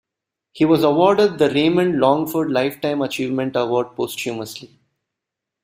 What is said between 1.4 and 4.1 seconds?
Raymond Longford lifetime achievement award